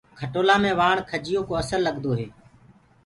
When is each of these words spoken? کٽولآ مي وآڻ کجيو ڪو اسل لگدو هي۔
کٽولآ 0.19 0.55
مي 0.63 0.71
وآڻ 0.79 0.95
کجيو 1.09 1.39
ڪو 1.47 1.53
اسل 1.61 1.79
لگدو 1.87 2.11
هي۔ 2.19 2.27